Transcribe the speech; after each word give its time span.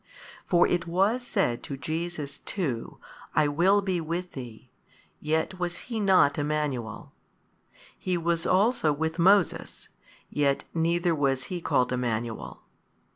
For 0.47 0.65
it 0.65 0.87
was 0.87 1.21
said 1.21 1.61
to 1.61 1.77
Jesus 1.77 2.39
too, 2.39 2.97
I 3.35 3.45
|192 3.45 3.53
will 3.55 3.81
be 3.83 4.01
with 4.01 4.31
thee, 4.31 4.71
yet 5.19 5.59
was 5.59 5.77
he 5.77 5.99
not 5.99 6.39
Emmanuel; 6.39 7.11
He 7.99 8.17
was 8.17 8.47
also 8.47 8.91
with 8.91 9.19
Moses, 9.19 9.89
yet 10.27 10.63
neither 10.73 11.13
was 11.13 11.43
he 11.53 11.61
called 11.61 11.93
Emmanuel. 11.93 12.63